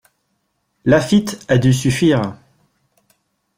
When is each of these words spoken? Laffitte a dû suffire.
Laffitte 0.83 1.45
a 1.47 1.59
dû 1.59 1.73
suffire. 1.73 2.33